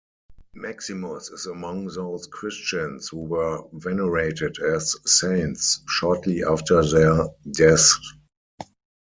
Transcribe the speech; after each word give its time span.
Maximus 0.55 1.29
is 1.29 1.45
among 1.45 1.85
those 1.85 2.25
Christians 2.25 3.09
who 3.09 3.19
were 3.19 3.61
venerated 3.73 4.57
as 4.57 4.95
saints 5.05 5.79
shortly 5.87 6.43
after 6.43 6.83
their 6.83 7.27
deaths. 7.51 8.15